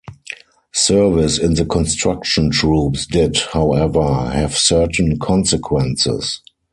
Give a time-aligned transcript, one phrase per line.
[0.73, 6.41] Service in the construction troops did, however, have certain consequences.